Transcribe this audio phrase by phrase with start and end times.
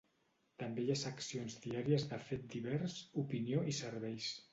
[0.61, 4.31] També hi ha seccions diàries de Fet Divers, Opinió i Serveis.